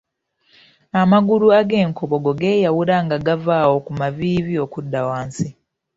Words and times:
Amagulu 1.01 1.47
ag’enkobogo 1.59 2.31
geeyawula 2.41 2.95
nga 3.05 3.17
gava 3.25 3.53
awo 3.63 3.77
ku 3.85 3.91
maviivi 3.99 4.55
okudda 4.65 4.99
wansi. 5.07 5.47